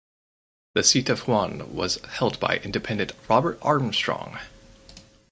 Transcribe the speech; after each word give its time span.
The 0.73 0.81
seat 0.81 1.09
of 1.09 1.25
Huon 1.25 1.75
was 1.75 1.97
held 2.13 2.39
by 2.39 2.57
independent 2.57 3.11
Robert 3.29 3.59
Armstrong. 3.61 4.39